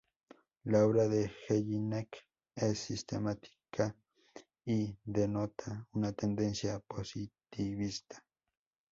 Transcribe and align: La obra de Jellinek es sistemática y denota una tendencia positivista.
La 0.73 0.79
obra 0.83 1.07
de 1.07 1.29
Jellinek 1.41 2.17
es 2.55 2.79
sistemática 2.79 3.95
y 4.65 4.97
denota 5.05 5.87
una 5.93 6.11
tendencia 6.11 6.79
positivista. 6.79 8.25